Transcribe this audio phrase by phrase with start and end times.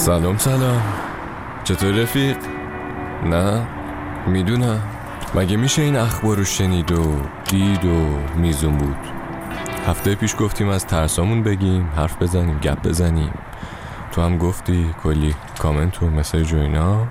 [0.00, 0.82] سلام سلام.
[1.64, 2.36] چطور رفیق؟
[3.24, 3.66] نه
[4.26, 4.82] می‌دونم.
[5.34, 7.16] مگه میشه این اخبار رو شنید و
[7.48, 8.96] دید و میزون بود؟
[9.86, 13.30] هفته پیش گفتیم از ترسامون بگیم حرف بزنیم گپ بزنیم.
[14.12, 17.06] تو هم گفتی کلی کامنت و مسیج و اینا.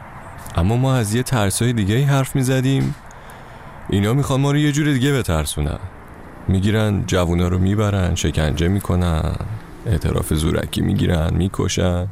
[0.56, 2.96] اما ما از یه ترسای دیگه ای حرف می‌زدیم.
[3.90, 5.80] اینا می‌خوان ما رو یه جور دیگه بترسونن.
[6.48, 9.36] می‌گیرن جوونا رو می‌برن شکنجه می‌کنن
[9.86, 12.08] اعتراف زورکی می‌گیرن می‌کشن.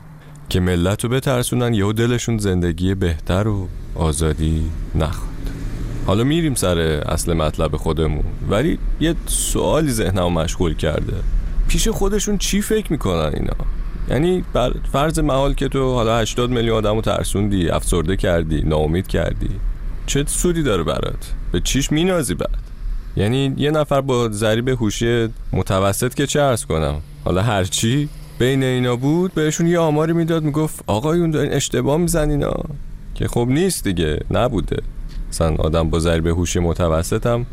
[0.50, 5.28] که ملت رو بترسونن یهو دلشون زندگی بهتر و آزادی نخواد.
[6.06, 8.24] حالا میریم سر اصل مطلب خودمون.
[8.50, 11.14] ولی یه سوالی ذهنمو مشغول کرده.
[11.68, 13.54] پیش خودشون چی فکر می‌کنن اینا؟
[14.10, 19.08] یعنی بر فرض محال که تو حالا 80 میلیون آدمو رو ترسوندی افسرده کردی ناامید
[19.08, 19.50] کردی
[20.06, 22.60] چه سودی داره برات؟ به چیش مینازی بعد؟
[23.18, 28.10] یعنی یه نفر با ضریب هوشی متوسط که چه ارز کنم؟ حالا هرچی
[28.40, 32.54] بین اینا بود بهشون یه آماری می‌داد می‌گفت آقایون دارین اشتباه میزن اینا.
[33.16, 34.78] که خب نیست دیگه نبوده.
[35.30, 37.46] مثلا آدم با ضریب هوشی متوسط هم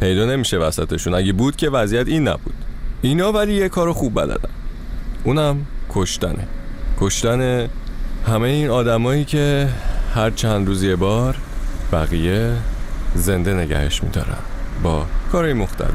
[0.00, 1.14] پیدا نمیشه وسطشون.
[1.14, 2.54] اگه بود که وضعیت این نبود.
[3.02, 4.50] اینا ولی یه کار خوب بلدن.
[5.24, 6.46] اونم کشتنه.
[7.00, 7.68] کشتن
[8.26, 9.68] همه این آدمایی که
[10.14, 11.36] هر چند روز یه بار
[11.92, 12.52] بقیه
[13.14, 14.38] زنده نگهش میدارن.
[14.82, 15.90] با کارهای مختلف.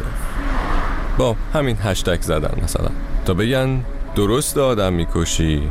[1.18, 2.90] با همین هشتک زدن مثلا.
[3.26, 3.84] تا بگن
[4.20, 5.62] درست آدم می‌کشی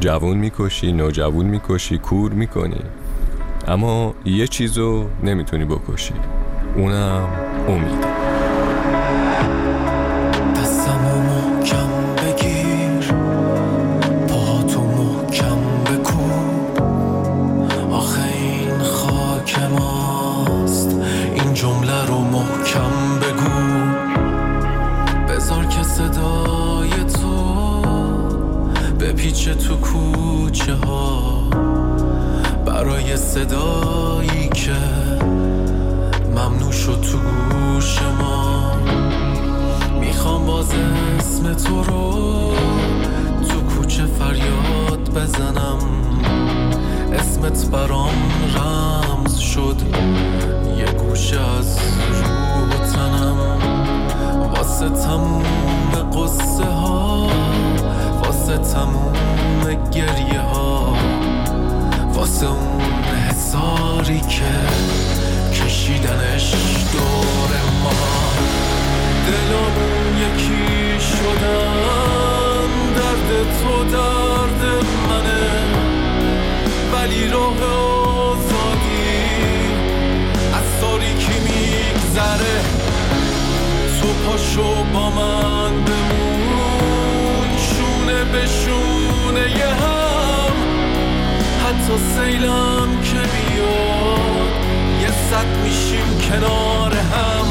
[0.00, 2.80] جوون می‌کشی نوجوون می‌کشی کور می‌کنی.
[3.68, 6.14] اما یه چیزو نمی‌تونی بکشی.
[6.76, 7.28] اونم
[7.68, 8.17] امید.
[33.38, 34.76] صدایی که
[36.30, 38.72] ممنوع شد تو گوش ما.
[40.00, 40.72] می‌خوام باز
[41.18, 42.52] اسم تو رو
[43.48, 45.78] تو کوچه فریاد بزنم.
[47.12, 48.14] اسمت برام
[48.56, 49.76] رمز شد.
[50.78, 51.78] یه گوشه از
[52.08, 53.38] روح تنم.
[54.54, 55.42] واسه تموم
[56.12, 57.28] قصه ها
[58.22, 59.12] واسه تموم
[59.90, 60.57] گریه ها.
[62.42, 64.54] اون حساری که
[65.52, 66.54] کشیدنش
[66.92, 67.90] دور ما.
[69.26, 75.48] دلامون یکی شدن درد تو درد منه.
[76.92, 79.08] ولی راه آزادی
[80.54, 82.60] از تاریکی میگذره.
[84.00, 85.88] تو پاشو با من
[88.32, 90.07] بشونه یه هم
[91.68, 94.52] حتی سیلم که بیاد.
[95.00, 97.46] یه صد میشیم کنار هم.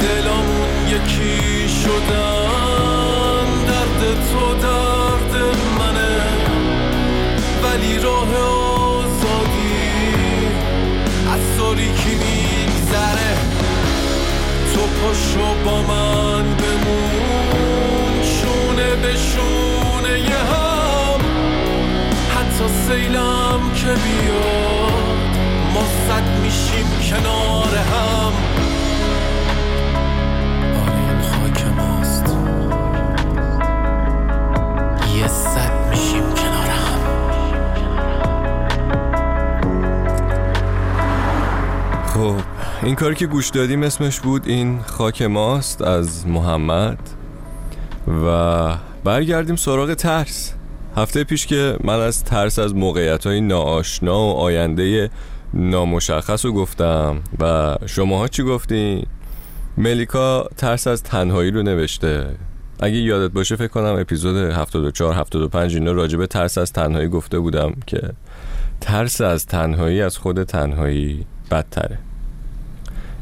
[0.00, 3.46] دلمون یکی شدن.
[3.66, 5.34] درد تو درد
[5.78, 6.20] منه.
[7.62, 9.82] ولی راه آزادی
[11.32, 13.36] از تاریکی میگذره.
[14.74, 16.21] تو پاشو با من.
[23.94, 25.36] بیاد
[25.74, 28.32] ما صد میشیم کنار هم
[30.82, 32.36] آره این خاک ماست
[35.16, 37.00] یه صد میشیم کنار هم
[42.06, 42.36] خب
[42.82, 46.98] این کاری که گوش دادیم اسمش بود این خاک ماست از محمد
[48.24, 50.54] و برگردیم سراغ ترس.
[50.96, 55.10] هفته پیش که من از ترس از موقعیت های ناآشنا و آینده
[55.54, 59.06] نامشخص رو گفتم و شماها چی گفتین؟
[59.78, 62.26] ملیکا ترس از تنهایی رو نوشته.
[62.80, 67.74] اگه یادت باشه فکر کنم اپیزود 74 75 اینا راجبه ترس از تنهایی گفته بودم
[67.86, 68.00] که
[68.80, 71.98] ترس از تنهایی از خود تنهایی بدتره.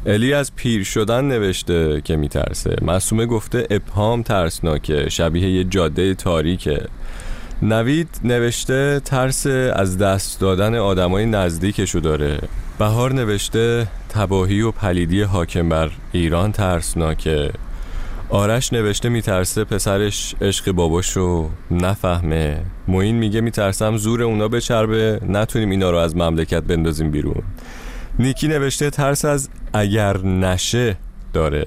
[0.05, 2.75] الی از پیر شدن نوشته که میترسه.
[2.81, 6.85] معصومه گفته ابهام ترسناکه شبیه یه جاده تاریکه.
[7.63, 12.39] نوید نوشته ترس از دست دادن آدمای نزدیکشو داره.
[12.79, 17.51] بهار نوشته تباهی و پلیدی حاکم بر ایران ترسناکه.
[18.29, 22.61] آرش نوشته میترسه پسرش عشق باباشو نفهمه.
[22.87, 27.43] موین میگه میترسم زور اونا بچربه نتونیم اینا رو از مملکت بندازیم بیرون.
[28.19, 30.97] نیکی نوشته ترس از اگر نشه
[31.33, 31.65] داره.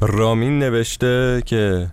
[0.00, 1.88] رامین نوشته که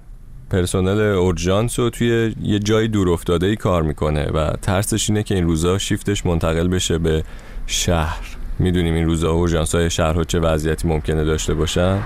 [0.50, 5.36] پرسنل اورژانس و توی یه جای دور افتاده ای کار می‌کنه و ترسش اینه که
[5.36, 7.24] این روزا شیفتش منتقل بشه به
[7.68, 8.26] شهر.
[8.60, 12.00] می‌دونیم این روزا اورژانس های شهرها چه وضعیتی ممکنه داشته باشن؟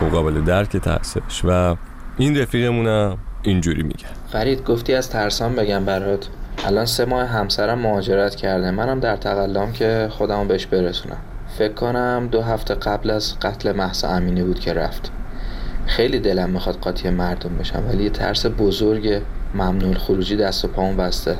[0.00, 1.44] خب قابل درک ترسش.
[1.44, 1.76] و
[2.18, 4.06] این رفیقمونم اینجوری میگه.
[4.32, 6.28] فرید گفتی از ترسان بگم برات.
[6.64, 8.70] الان سه ماه همسرم مهاجرت کرده.
[8.70, 11.18] منم در تقلام که خودمو بهش برسونم.
[11.58, 15.12] فکر کنم دو هفته قبل از قتل محسا امینی بود که رفت.
[15.88, 19.22] خیلی دلم می‌خواد قاطی مردم بشم ولی یه ترس بزرگ
[19.54, 21.36] ممنوع خروجی دست و پامون بسته.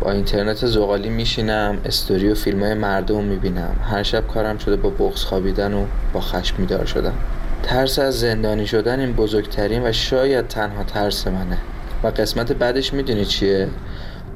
[0.00, 3.76] با اینترنت زغالی میشینم استوری و فیلم های مردم می‌بینم.
[3.82, 7.14] هر شب کارم شده با بغز خوابیدن و با خشم میدار شدم.
[7.62, 11.58] ترس از زندانی شدن این بزرگترین و شاید تنها ترس منه.
[12.02, 13.68] و قسمت بعدش می‌دونی چیه؟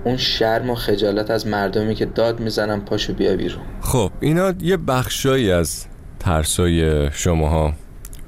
[0.05, 3.63] اون شرم و خجالت از مردمی که داد می‌زنم پاشو بیا بیرون.
[3.81, 5.87] خب اینا یه بخشایی از
[6.19, 7.73] ترسای شماها.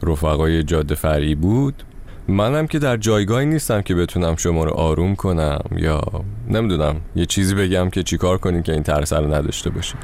[0.02, 1.82] رفقای جاده فرعی بود؟
[2.28, 6.00] منم که در جایگاهی نیستم که بتونم شما رو آروم کنم یا
[6.48, 10.00] نمی‌دونم یه چیزی بگم که چیکار کنین که این ترس رو نداشته باشیم.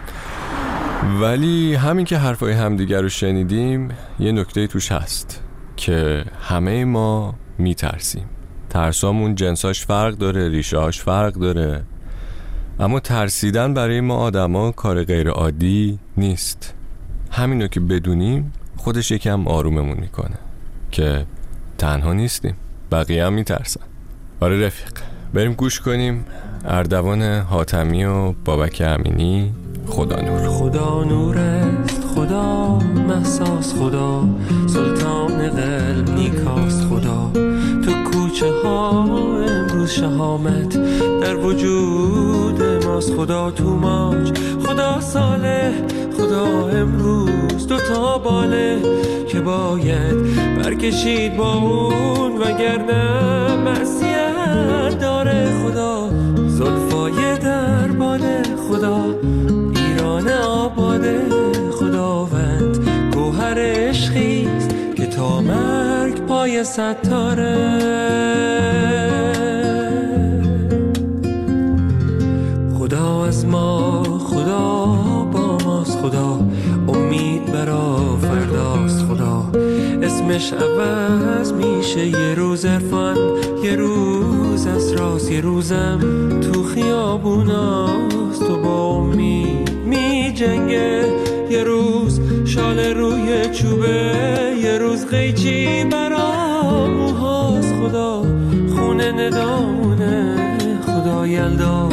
[1.20, 3.88] ولی همین که حرفای همدیگر رو شنیدیم
[4.20, 5.42] یه نکته توش هست
[5.76, 8.24] که همه ما میترسیم.
[8.70, 11.82] ترسامون جنساش فرق داره ریشهاش فرق داره.
[12.80, 16.74] اما ترسیدن برای ما آدما کار غیر عادی نیست.
[17.30, 20.38] همینو که بدونیم خودش یکم آروممون می‌کنه
[20.90, 21.26] که
[21.78, 22.54] تنها نیستیم
[22.92, 23.80] بقیه هم میترسن.
[24.40, 24.92] آره رفیق
[25.34, 26.25] بریم گوش کنیم
[26.64, 29.54] اردوان حاتمی و بابک امینی.
[29.86, 30.48] خدا نور.
[30.48, 34.25] خدا نور است خدا محساس خدا
[34.66, 37.07] سلطان قلب نیکاست خدا
[38.38, 39.05] کوچه ها
[39.49, 40.79] امروز شهامت
[41.20, 43.14] در وجود ماست.
[43.14, 45.73] خدا تو ماج خدا ساله
[46.19, 47.67] خدا امروز.
[47.67, 48.79] دو تا باله
[49.29, 50.17] که باید
[50.56, 56.11] برکشید با اون وگرنه معصیت داره خدا.
[56.49, 59.05] زلفای در باده خدا
[59.76, 61.23] ایران آباده
[61.73, 62.88] خداوند.
[63.14, 64.38] گوهر تا
[66.48, 67.56] پای ستاره.
[72.78, 74.86] خدا از ما خدا
[75.32, 76.40] با ماست خدا
[76.88, 79.50] امید برا فرداست خدا.
[80.02, 83.16] اسمش عوض میشه یه روز عرفان
[83.64, 85.98] یه روز از راست یه روزم
[86.40, 88.46] تو خیابوناست.
[88.46, 90.32] تو با امید می
[92.68, 94.12] شال روی چوبه
[94.62, 98.22] یه روز قیچی برا موهاست خدا
[98.76, 100.36] خونه ندامونه.
[100.86, 101.88] خدا یلدا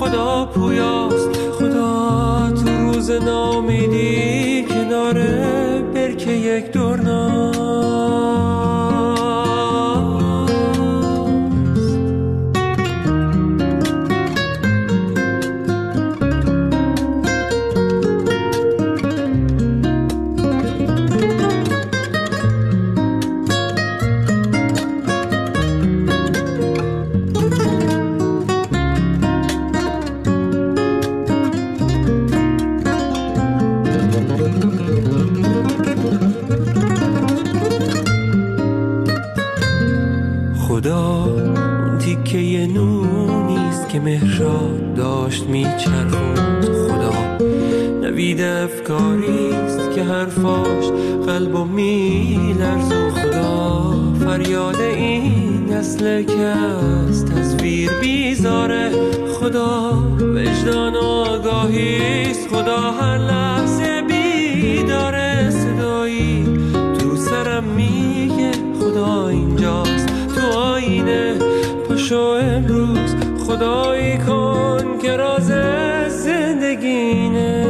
[0.00, 1.28] خدا پویاست.
[1.58, 7.59] خدا تو روز نامیدی کناره برکه یک دورناست
[40.80, 46.64] خدا اون تیکه نونیست که مهراد داشت میچرخوند.
[46.64, 47.38] خدا
[48.02, 50.84] نوید افکاریست که حرفاش
[51.26, 53.94] قلب و میلرزون خدا
[54.24, 58.90] فریاد این نسل که از تصویر بیزاره.
[59.40, 62.19] خدا وجدان و آگاهیست
[72.10, 73.14] پاشو امروز
[73.46, 75.52] خدایی کن که راز
[76.08, 77.66] زندگینه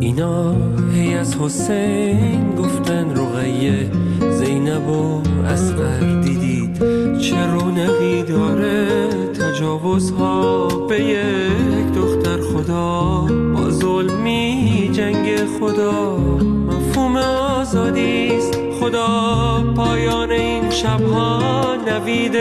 [0.00, 0.54] اینا
[0.94, 3.90] هی از حسین گفتن رقیه
[4.30, 6.78] زینب و اسقر دیدید
[7.18, 9.08] چه رونقی داره.
[9.40, 13.26] تجاوزها به یک دختر خدا.
[13.54, 16.16] با ظلمی جنگ خدا.
[16.16, 18.57] مفهوم آزادیست
[18.88, 22.36] خدا پایان این شبها نوید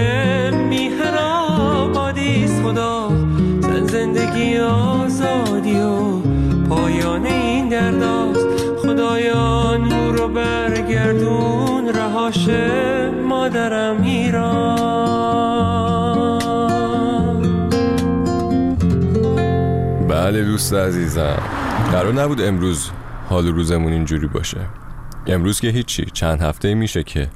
[0.55, 3.09] میهن آبادیست خدا.
[3.61, 6.19] زن زندگی آزادی و
[6.69, 8.47] پایان این درداست.
[8.81, 14.77] خدایا نور رو برگردون رهاشه مادرم ایران.
[20.07, 21.41] بله دوست عزیزم.
[21.91, 22.89] قرار نبود امروز
[23.29, 24.59] حال روزمون اینجوری باشه.
[25.27, 27.27] امروز که هیچی چند هفته میشه که